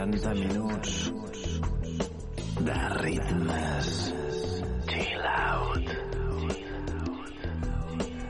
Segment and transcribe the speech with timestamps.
[0.00, 1.12] 60 minuts
[2.60, 4.14] de ritmes
[4.88, 5.90] chill out.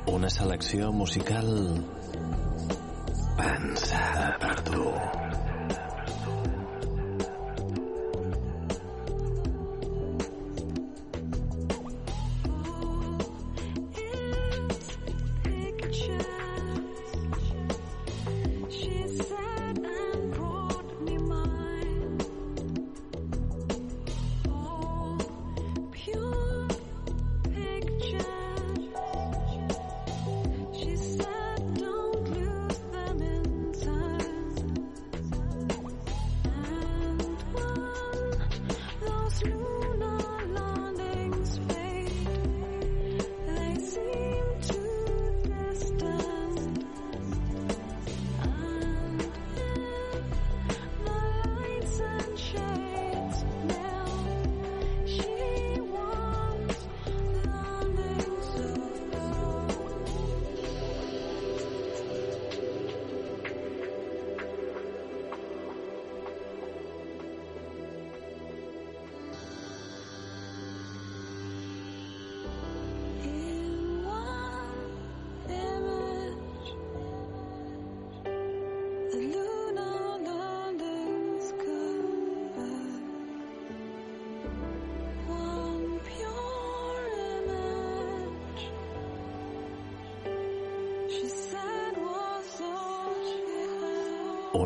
[0.06, 1.46] Una selecció musical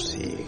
[0.00, 0.46] sí.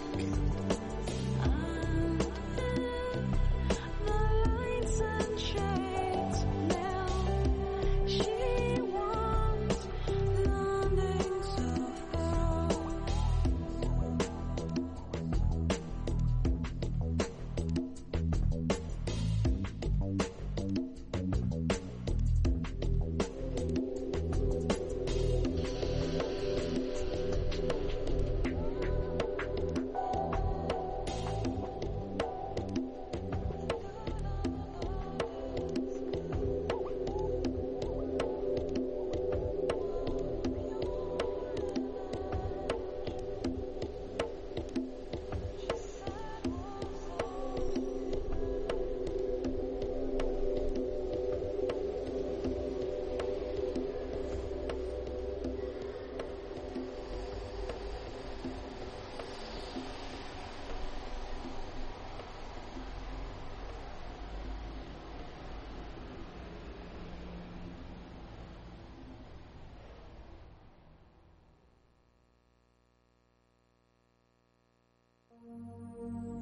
[75.47, 76.42] うん。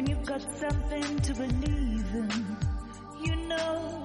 [0.00, 2.56] when you've got something to believe in,
[3.22, 3.99] you know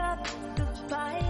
[0.00, 0.26] up
[0.56, 1.29] goodbye.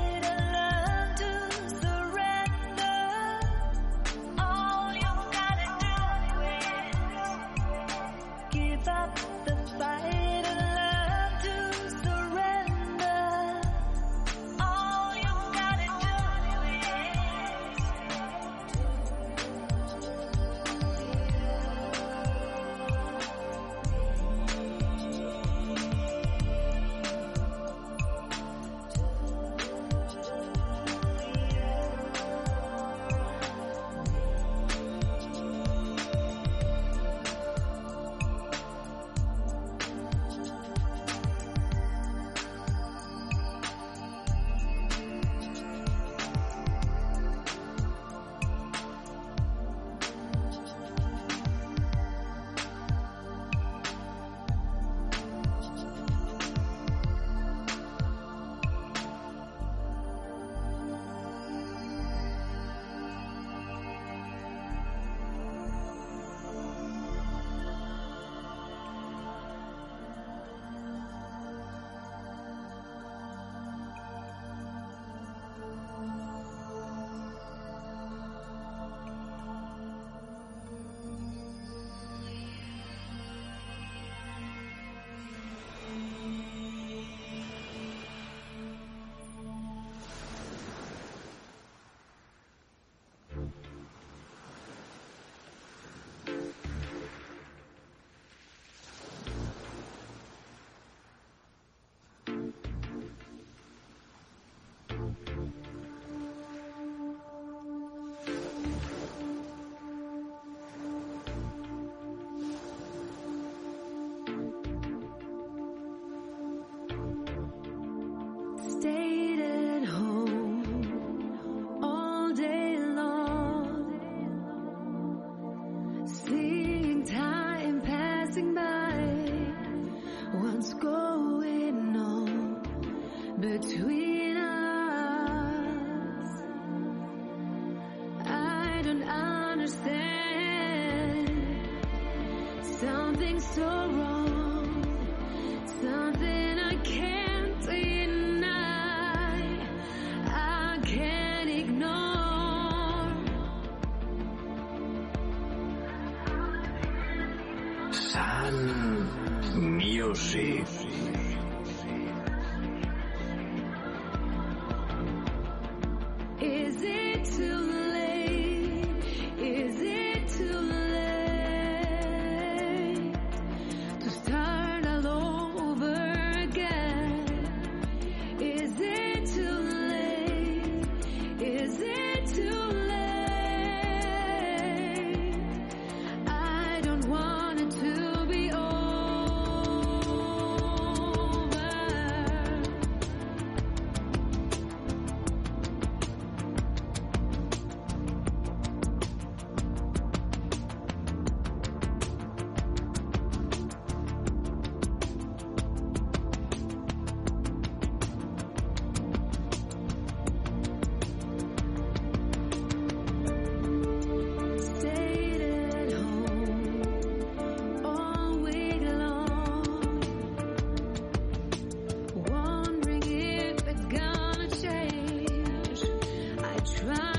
[226.64, 227.09] Try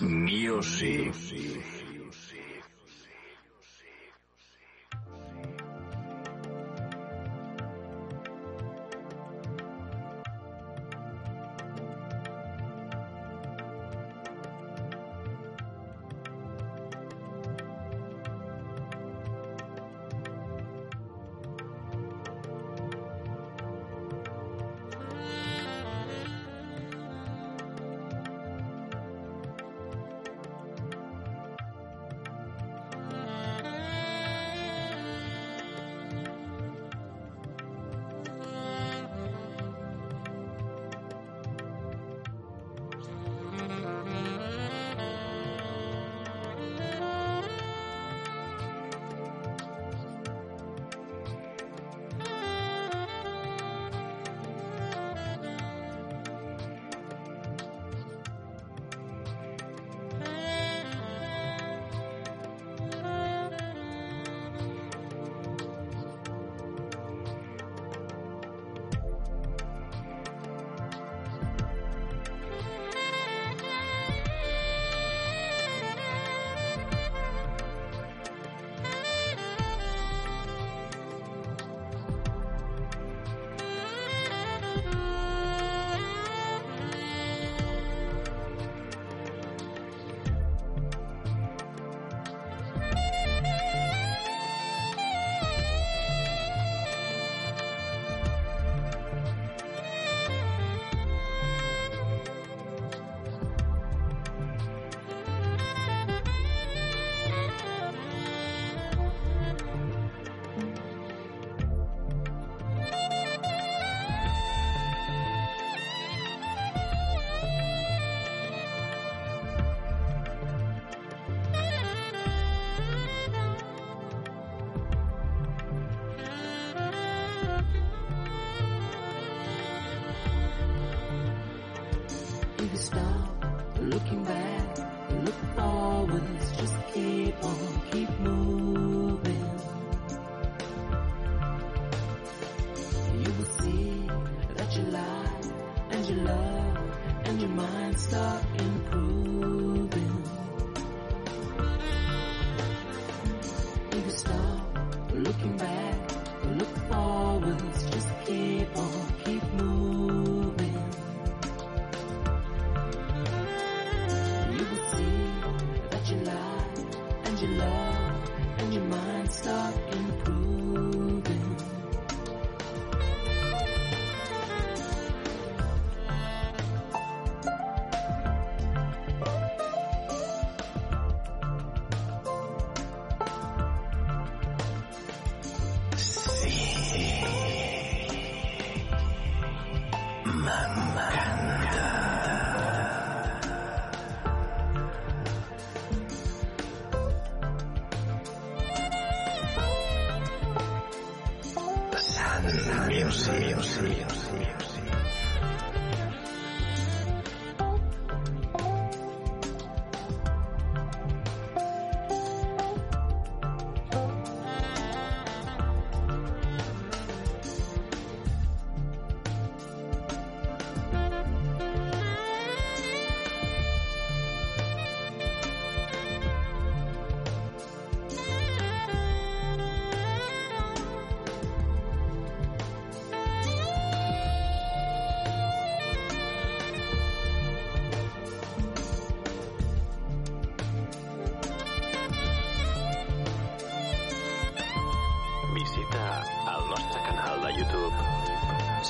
[0.00, 1.87] Music.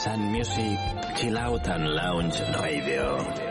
[0.09, 0.79] Sun Music
[1.17, 3.48] Chill Out and Lounge Radio.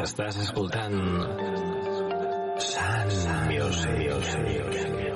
[0.00, 0.96] Estàs escoltant
[2.70, 4.00] Sun Music.
[4.32, 5.09] Since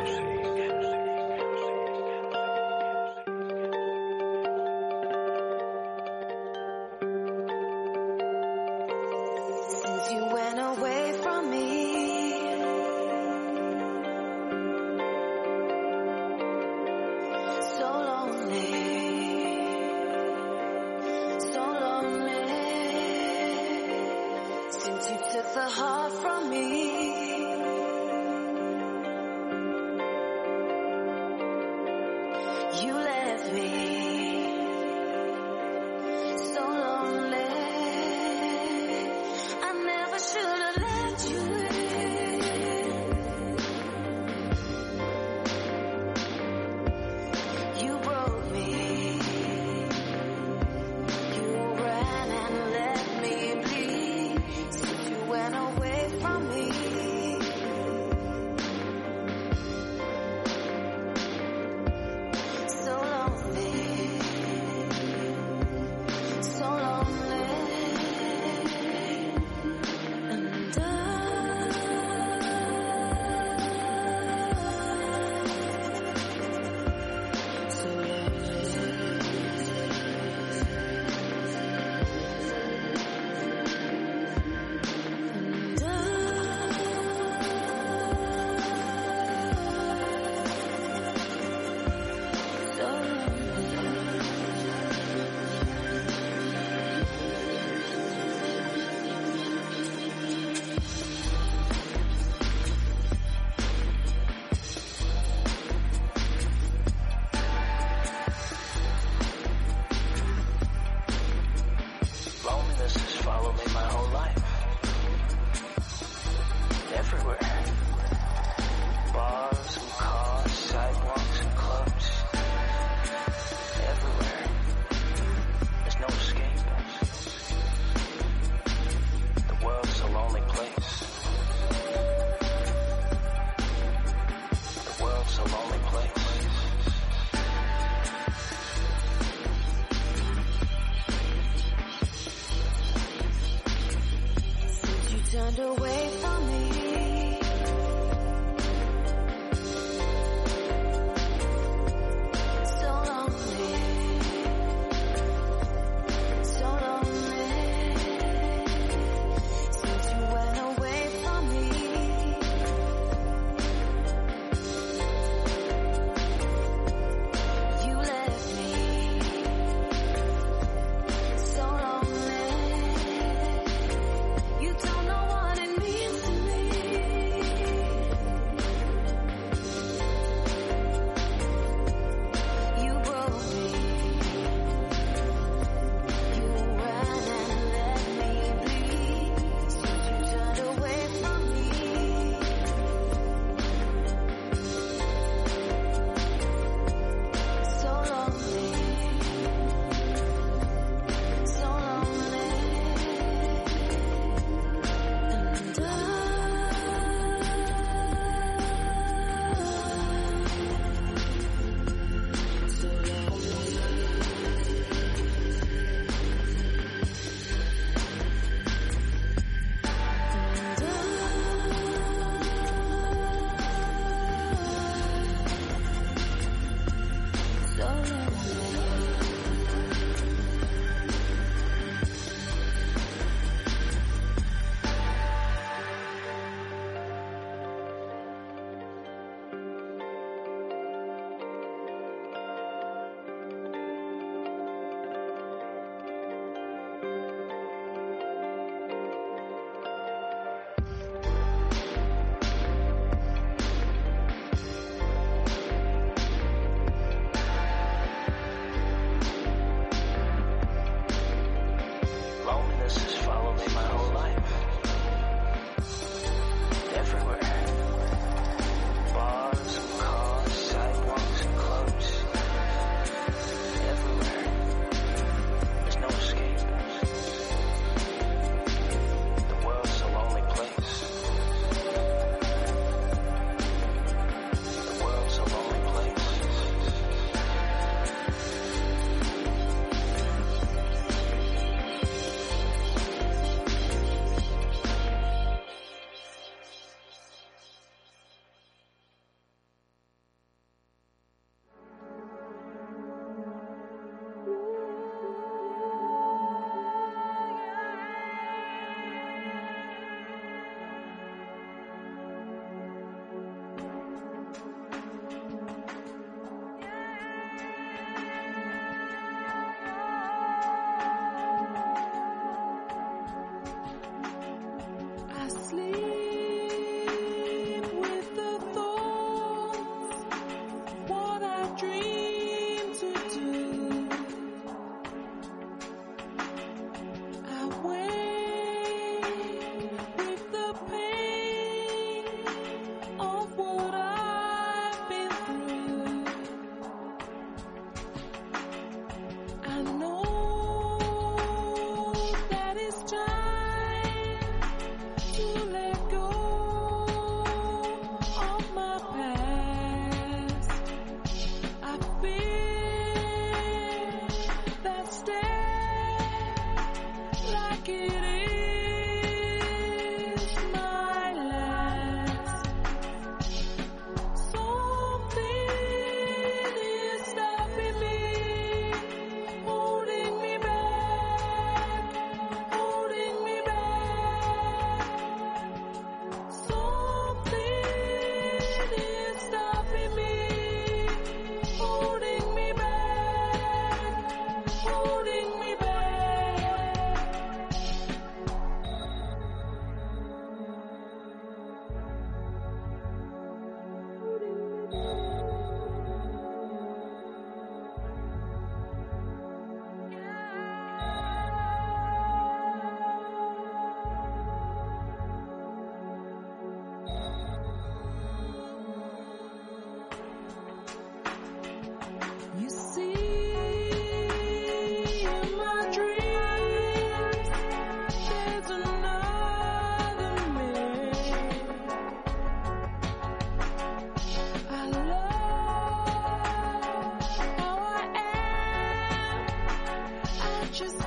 [325.75, 326.04] sleep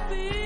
[0.10, 0.37] be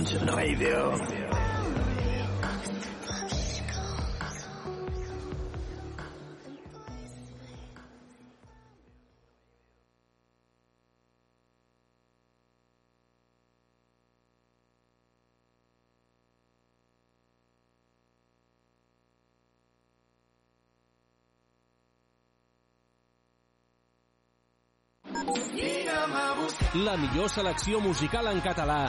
[0.00, 0.94] Sounds Radio.
[26.74, 28.88] La millor selecció musical en català